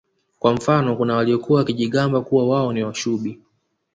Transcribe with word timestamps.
Kwa 0.39 0.53
mfano 0.53 0.95
kuna 0.95 1.15
waliokuwa 1.15 1.59
wakijigamba 1.59 2.21
kuwa 2.21 2.47
wao 2.49 2.73
ni 2.73 2.83
Washubi 2.83 3.39